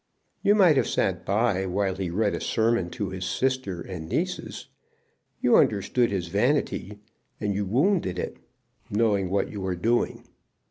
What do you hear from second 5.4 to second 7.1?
You understood his vanity,